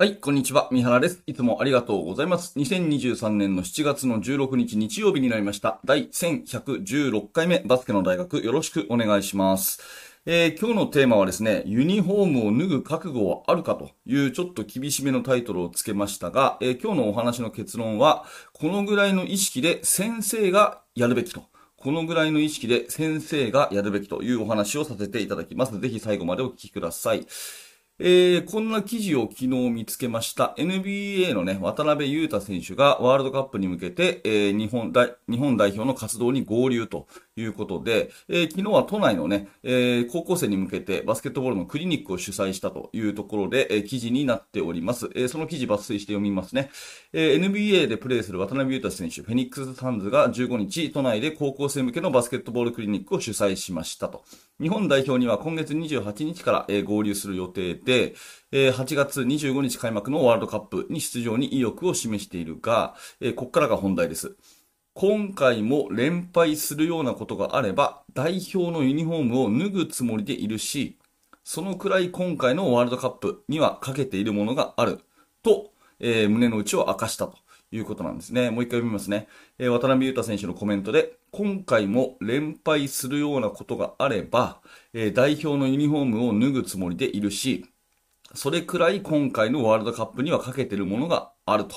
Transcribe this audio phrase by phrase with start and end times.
[0.00, 0.66] はい、こんにちは。
[0.72, 1.22] 三原です。
[1.26, 2.58] いつもありがとうございます。
[2.58, 5.78] 2023年の7月の16日日曜日になりました。
[5.84, 9.78] 第1116回目バスケの大学よろしくお願いします。
[10.24, 18.24] えー今日のテーマはですね、ユニフォームを脱ぐ覚悟はあるかというちょっと厳しめのタイトルをつけましたが、えー今日のお話の結論は、
[18.54, 21.42] このぐらいの意識で先生がやるべきと。
[21.76, 25.78] このぐらいの意識で先生がやるべきというお話をさせていただきます。
[25.78, 27.26] ぜひ最後までお聞きください。
[28.02, 30.54] えーこんな記事を昨日見つけました。
[30.56, 45.10] NBA のね、渡辺裕太選手がワールドカップに向けて、えー日本代、日本代表の活動に合流ということで、えー昨日は都内のね、え高校生に向けてバスケットボールのクリニックを主催したというところで、え記事になっております。
[45.14, 46.70] えその記事抜粋して読みますね。
[47.12, 54.24] え NBA でプレーする渡辺裕太選手、フェニックスサンズが15日、都内で高校生向けのバスケットボールクリニックを主催しましたと。
[54.60, 58.14] 日本代表には今月28日から、え合流する予定で、
[58.52, 64.36] え8月25日開幕のワールドカップに出場に意欲を示しているが、えここからが本題です。
[64.92, 70.98] 今回も連敗するようなことがあれば、代表のユニフォームを脱ぐつもりでいるし、
[71.42, 75.00] そのくらい今回のワールドカップにはかけているものがある
[75.42, 77.38] と、え胸の内を明かしたと
[77.72, 78.50] いうことなんですね。
[78.50, 79.28] もう一回読みますね。
[79.58, 84.60] えー渡辺裕太選手のコメントで、今回も連敗するようなことがあれば、
[84.92, 87.66] えー代表のユニフォームを脱ぐつもりでいるし、
[88.34, 91.76] それくらい今回のワールドカップにはかけてるものがあると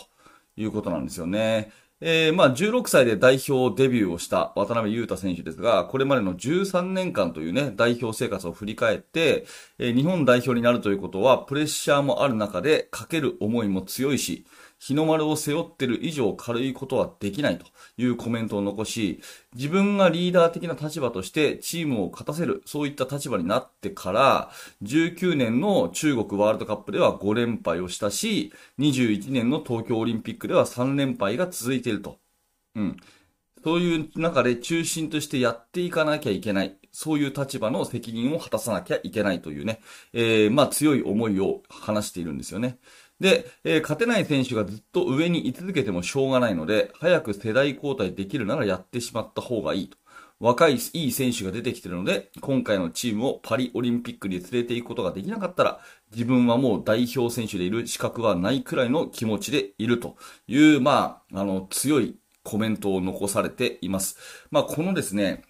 [0.55, 1.71] いうことなんですよね。
[2.01, 9.45] えーまあ16歳で代表デビューをした渡辺裕太選手ですが、これまでの13年間というね、代表生活を振り返って、
[9.79, 14.45] えー日本代表になるということはプレッシャーもある中でかける思いも強いし、
[14.83, 19.21] 日の丸を背負ってる以上軽いことはできないというコメントを残し、
[19.55, 24.51] 自分がリーダー的な立場としてチームを勝たせる、そういった立場になってから、
[24.83, 32.19] 19年の中国ワールドカップでは5連敗をしたし、21年の東京オリンピックでは3連敗が続いていると。
[32.75, 32.97] うん。
[33.63, 36.75] そういう中で中心としてやっていかなきゃいけない。
[36.91, 39.79] そういう立場の責任を果たさなきゃいけないというね、
[40.11, 42.77] えー、まあ強い思いを話しているんですよね。
[43.19, 49.97] で、えー勝てない選手がずっと上に居続けてもしょうがないので、早く世代交代できるならやってしまった方がいいと。
[50.39, 55.79] 若いいい選手が出てきてるので、今回のチームをパリオリンピックに連れて行くことができなかったら、
[56.11, 64.17] 自分はもう代表選手でいる資格はないくらいの気持ちでいるという、まあ、あの、強いコメントを残されています。
[64.51, 65.43] まあ、このですね、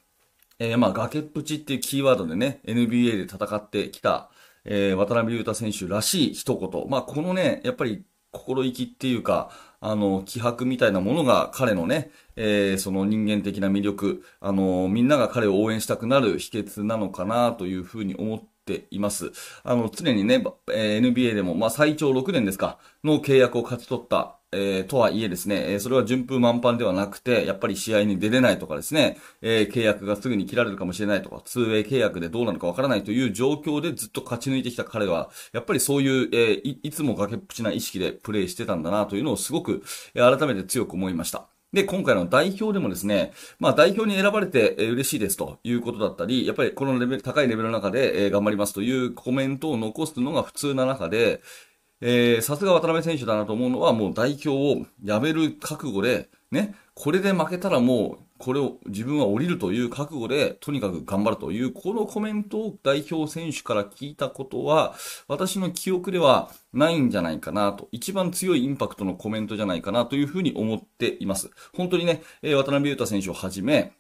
[0.60, 4.30] えーまあ、崖っぷちっていうキーワードでね、NBA で戦ってきた、
[4.66, 6.90] えー渡辺裕太選手らしい一言。
[6.90, 19.32] まあ、このね、やっぱり心意気っていうか、あの、気迫みたいなものが彼のね、えーその人間的な魅力、あの、みんなが彼を応援したくなる秘訣なのかなというふうに思っています。
[19.64, 39.84] あの、常にね、え NBA でも、まあ、最長6年ですか、の契約を勝ち取った、えーとはいえですね、えそれは順風満帆ではなくて、やっぱり試合に出れないとかですね、えー契約がすぐに切られるかもしれないとか、2ウェイ契約でどうなるかわからないという状況でずっと勝ち抜いてきた彼は、やっぱりそういう、えーいいつも崖っぷちな意識でプレーしてたんだなというのをすごく、
[40.16, 41.48] え改めて強く思いました。
[41.74, 51.42] で、今回の代表でもですね、まあ代表に選ばれて嬉しいですということだったり、やっぱりこのレベル、高いレベルの中でえ頑張りますというコメントを残すのが普通な中で、
[52.06, 64.96] えーさすが渡辺選手だなと思うのは、もう代表を辞める覚悟で、ね、これで負けたらもう、これを自分は降りるという覚悟で、とにかく頑張るという、このコメントを代表選手から聞いたことは、
[65.30, 71.52] 私の記憶ではないんじゃないかなと、一番強いインパクトのコメントじゃないかなというふうに思っています。
[71.74, 73.94] 本当にね、え渡辺裕太選手をはじめ、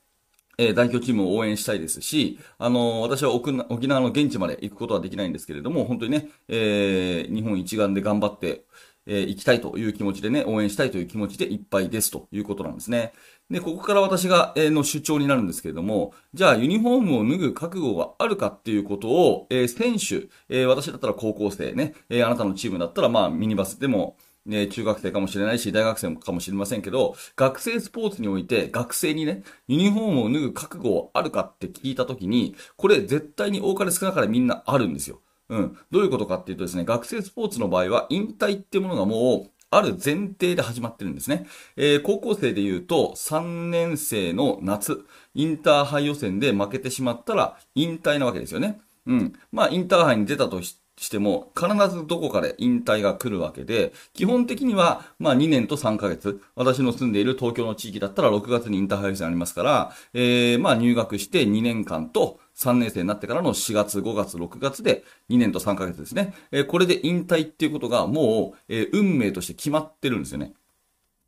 [0.57, 8.65] えー代表チームを応援したいですし、あのー私は沖縄の現地まで行くことはできないんですけれども、本当にね、えー日本一丸で頑張って、
[9.05, 13.13] えー行きたいという気持ちでね、応援したいという気持ちでいっぱいですということなんですね。
[13.49, 35.21] で、ここから私が、えーの主張になるんですけれども、じゃあユニフォームを脱ぐ覚悟があるかっていうことを、えー選手、えー私だったら高校生ね、えーあなたのチームだったらまあミニバスでも、ね、中学生かもしれないし、大学生かもしれませんけど、学生スポーツにおいて、学生にね、ユニフォームを脱ぐ覚悟あるかって聞いたときに、これ絶対に多かれ少なかれみんなあるんですよ。
[35.49, 35.77] うん。
[35.91, 41.47] どういうことかっていうとですね、学生スポーツの場合は、引退っていうものがもう、ある前提で始まってるんですね。
[41.77, 48.79] えー高校生で言うと、3年生の夏、インターハイ予選で負けてしまったら、引退なわけですよね。
[49.07, 49.33] うん。
[49.51, 66.33] まあ、インターハイに出たとししても、必ずどこかで引退が来るわけで、基本的には、まあ2年と3ヶ月、私の住んでいる東京の地域だったら6月にインターハイ戦ありますから、えー、まあ入学して2年間と、3年生になってからの4月、5月、6月で2年と3ヶ月ですね。
[66.51, 70.53] えー、これで引退っていうことがもう、えー、運命として決まってるんですよね。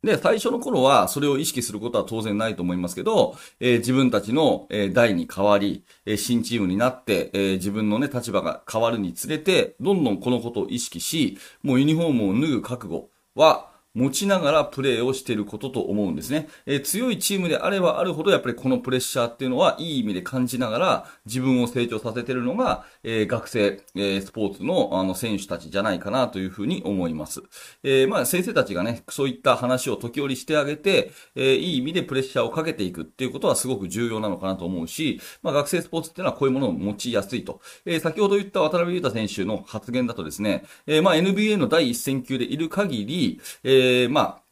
[0.06, 16.48] で、最初の頃はそれを意識することは当然ないと思いますけど、えー、自分たちの、えー、代に変わり、えー、新チームになって、え自分のね、立場が変わるにつれて、どんどんこのことを意識し、もうユニフォームを脱ぐ覚悟は、持ちながらプレーをしていることと思うんですね。
[16.66, 27.42] えー、強いチームであればあるほど、やっぱりこのプレッシャーっていうのはいい意味で感じながら自分を成長させてるのが、えー、学生、えー、スポーツのあの選手たちじゃないかなというふうに思います。
[27.82, 37.60] えー、まあ先生たちがね、そういった話を時折してあげて、えー、いい意味でプレッシャーをかけていくっていうことはすごく重要なのかなと思うし、まあ学生スポーツっていうのはこういうものを持ちやすいと。
[37.86, 44.45] えー、先ほど言った渡辺裕太選手の発言だとですね、えー、まあ NBA の第一線級でいる限り、えー、まあ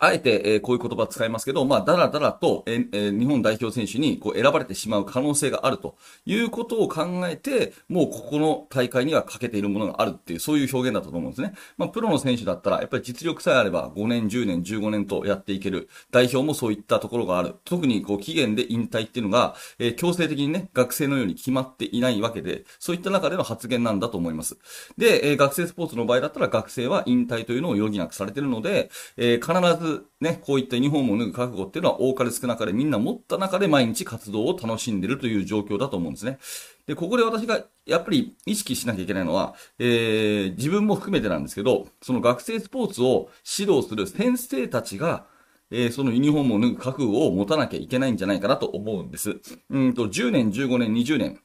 [0.00, 11.54] あえて、えー、こういう言葉を使いますけど、まあ、だらだらと、えー、日本代表選手にこう選ばれてしまう可能性があるということを考えて、もうここの大会には欠けているものがあるっていう、そういう表現だったと思うんですね。
[11.76, 15.88] まあ、プロの選手だったら、やっぱり実力さえあれば5年、10年、15年とやっていける。
[16.12, 17.56] 代表もそういったところがある。
[17.64, 24.58] 特にこう期限で引退っていうのが、えー、強制的にね、学生のように決まっていないわけで、そういった中での発言なんだと思います。
[24.96, 29.87] で、えー、学生スポーツの場合だったら学生は引退というのを余儀なくされているので、えー、必ず
[30.20, 36.38] ね、こういったユニフォームを脱ぐ覚悟っていうのは多かれ少なかれみんな持った中で毎日活動を楽しんでるという状況だと思うんですね。
[36.86, 45.26] で、ここで私がやっぱり意識しなきゃいけないのは、えー、自分も含めてなんですけど、その学生スポーツを指導する先生たちが、
[45.70, 49.40] えー、そのユニフォームを脱ぐ覚悟を持たなきゃいけないんじゃないかなと思うんです。
[49.70, 51.40] うんと、10年、15年、20年、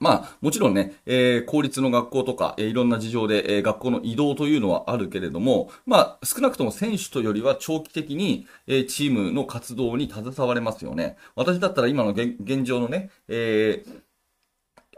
[0.00, 11.16] まあ、もちろんね、えー、公立の学校とか、えー、いろんな事情で、えー、学校の移動というのはあるけれども、まあ、少なくとも選手とよりは長期的に、えー、チームの活動に携われますよね。
[11.36, 14.00] 私だったら今の現状のね、えー、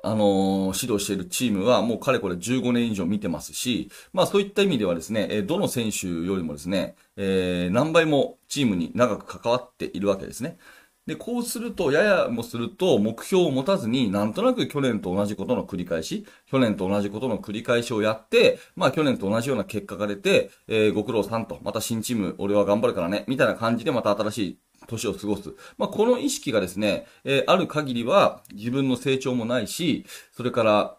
[0.05, 10.59] あの、指導しているチームはもうかれこれ15年以上見てますし、まあそういった意味ではですね、えどの選手よりもですね、えー、何倍もチームに長く関わっているわけですね。
[11.07, 25.53] で、こうすると、ややもすると、目標を持たずに、なんとなく去年と同じことの繰り返し、去年と同じことの繰り返しをやって、まあ去年と同じような結果が出て、えー、ご苦労さんと、また新チーム、俺は頑張るからね、みたいな感じでまた新しい年を過ごす。
[25.77, 30.97] まあこの意識がですね、えー、ある限りは自分の成長もないし、それから、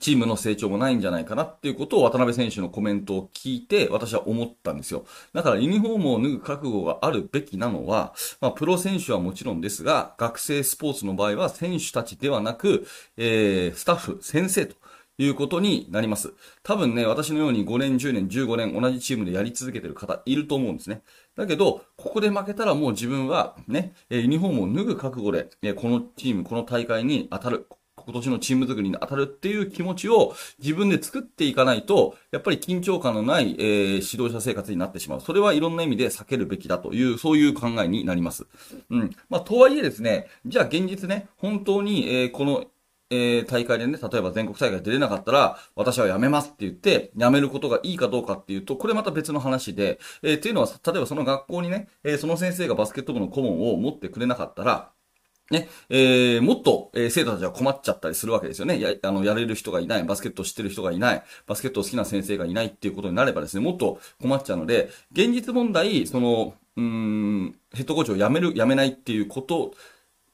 [0.00, 5.04] チームの成長もないんじゃないかなっていうことを渡辺選手のコメントを聞いて私は思ったんですよ。
[5.32, 12.86] だからユニフォームを脱ぐ覚悟があるべきなのは、まあ、プロ選手はもちろんですが、学生スポーツの場合は選手たちではなく、
[13.16, 14.76] えー、スタッフ、先生と
[15.16, 16.34] いうことになります。
[16.62, 21.02] 多分ね、私のように5年、10年、15年同じチームでやり続けてる方いると思うんですね。
[21.36, 27.68] だけど、ここで負けたらもう自分はね、ユニフォームを脱ぐ覚悟で、このチーム、この大会に当たる。
[28.04, 35.20] 今年のチーム作りに当たるっていう気持ちを自分で作っていかないと、やっぱり緊張感のない、えー、指導者生活になってしまう。
[35.20, 38.46] それはいろんな意味で避けるべきだという、そういう考えになります。
[38.90, 39.10] うん。
[39.28, 42.64] まあ、とはいえですね、じゃあ現実ね、本当に、えー、この、
[43.10, 54.90] えー、大会でね、例えば全国大会出れなかったら、私は辞めますって言って、辞めることがいいかどうかっていうと、これまた別の話で、えー、っていうのは、例えばその学校にね、えー、その先生がバスケット部の顧問を持ってくれなかったら、
[55.50, 58.80] ね、えー、もっと、えー、生徒たちは困っちゃったりするわけですよね。
[58.80, 69.74] や、あの、やれる人がいない、バスケットを知ってる人がいない、バスケットを好きな先生がいないっていうことになればですね、もっと困っちゃうので、現実問題、その、うん、ヘッドコーチを辞める、辞めないっていうこと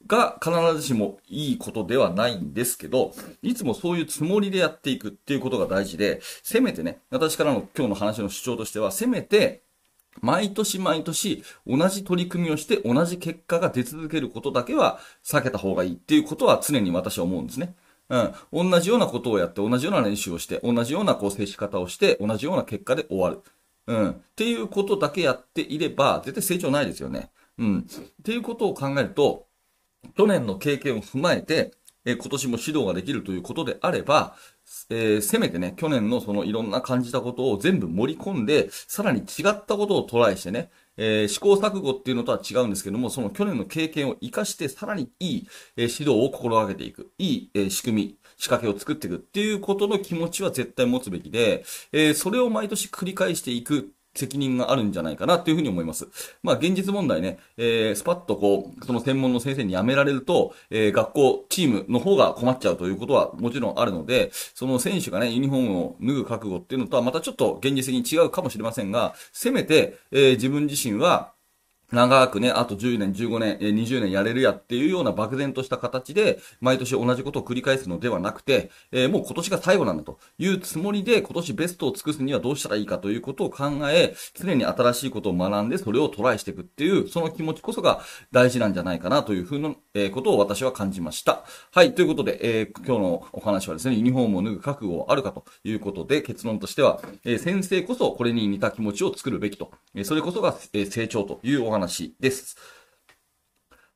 [0.06, 3.12] が必ずしもいいことではないんですけど、
[3.42, 9.62] いつもそういうつもりでやっていくっていうことが大事で、せめてね、私からの今日の話の主張としては、せめて、
[10.20, 17.74] 毎年毎年同じ取り組みをして同じ結果が出続けることだけは避けた方がいいっていうことは常に私は思うんですね。
[18.10, 18.70] うん。
[18.70, 23.40] 同じようなことをやって、同じような練習をして、同じようなこう接し方をして、同じような結果で終わる。
[23.86, 24.10] うん。
[24.10, 27.30] っていうことだけやっていれば、絶対成長ないですよね。
[27.56, 27.78] うん。
[27.78, 29.46] っていうことを考えると、
[30.16, 31.72] 去年の経験を踏まえて、
[32.04, 34.36] え今年も指導ができるということであれば、
[34.88, 47.10] えー、せめてね、去年のそのいろんな感じたことを全部盛り込んで、さらに違ったことをトライしてね、えー、試行錯誤っていうのとは違うんですけども、その去年の経験を活かして、さらにいい、え、指導を心がけていく。
[47.18, 56.08] いい、え、仕組み、仕掛けを作っていくっていうことの気持ちは絶対持つべきで、え、それを毎年繰り返していく責任があるんじゃないかなというふうに思います。
[56.42, 71.32] まあ現実問題ね、えー、スパッとこう、その専門の先生に辞められると、えー、学校、チームの方が困っちゃうということはもちろんあるので、その選手がね、ユニフォームを脱ぐ覚悟っていうのとはまたちょっと現実的に違うかもしれませんが、せめて、えー、自分自身は、
[71.92, 91.44] 長くね、あと10年、15年、20年やれるやっていうような漠然とした形で、毎年同じことを繰り返すのではなくて、えー、もう今年が最後なんだというつもりで、今年ベストを尽くすにはどうしたらいいかということを考え、常に新しいことを学んで、それをトライしていくっていう、その気持ちこそが大事なんじゃないかなというふうな、えー、ことを私は感じました。
[91.72, 102.56] はい、ということで、えー、今日のお話はですね、ユニフォームを脱ぐ覚悟はあるかということで、結論としては、え先生こそこれに似た気持ちを作るべきと、えそれこそが、え成長というお話話です。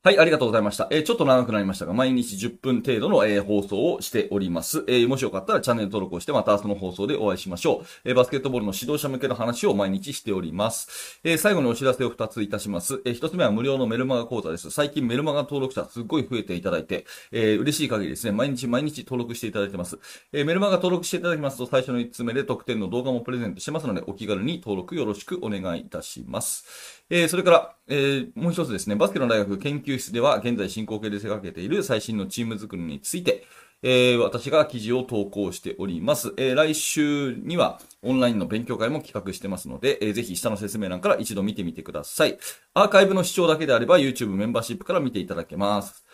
[0.06, 0.87] はい、ありがとうございました。
[0.90, 4.84] えー、ちょっと長くなりましたが、毎日10分程度の、えー、放送をしております。
[4.87, 8.11] えー、もしよかったらチャンネル登録をして、またその放送でお会いしましょう。
[8.11, 11.20] えバスケットボールの指導者向けの話を毎日しております。
[11.25, 13.00] え最後にお知らせを2ついたします。
[13.06, 14.70] え1つ目は無料のメルマガ講座です。
[14.70, 19.99] 最近メルマガ登録者すっごい増えていただいて、え嬉しい限りですね、毎日毎日登録していただいてます。
[20.34, 27.02] えメルマガ登録していただきますと、最初の1つ目で特典の動画もプレゼントしてますので、お気軽に登録よろしくお願いいたします。
[27.08, 33.44] えそれから、え、もう一つですね、バスケの大学研究究室では現在進行形で手掛けている最新のチーム作りについて、
[33.82, 36.32] えー、私が記事を投稿しております。
[36.36, 42.38] えー、来週にはオンラインの勉強会も企画してますので、えー、ぜひ下の説明欄から一度見てみてください。
[42.74, 46.04] アーカイブの視聴だけであれば YouTube メンバーシップから見ていただけます。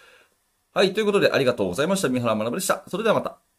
[0.73, 2.09] はい、ということでありがとうございました。
[2.09, 2.85] 三原学でした。
[2.89, 3.50] それではまた。